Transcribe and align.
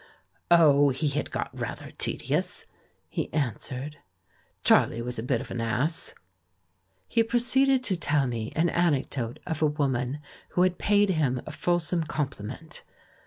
"Oh, 0.49 0.89
he 0.89 1.09
had 1.09 1.29
got 1.29 1.55
rath 1.55 1.79
er 1.79 1.91
tedious," 1.91 2.65
he 3.07 3.31
answered; 3.31 3.97
"Charhe 4.63 5.03
was 5.03 5.19
a 5.19 5.21
bit 5.21 5.41
of 5.41 5.51
an 5.51 5.61
ass." 5.61 6.15
He 7.07 7.21
proceeded 7.21 7.83
to 7.83 7.95
tell 7.95 8.25
me 8.25 8.51
an 8.55 8.69
anecdote 8.69 9.37
of 9.45 9.61
a 9.61 9.67
woman 9.67 10.19
who 10.53 10.63
had 10.63 10.79
paid 10.79 11.11
him 11.11 11.39
a 11.45 11.51
fulsome 11.51 12.03
compli 12.05 12.41
ment. 12.45 12.81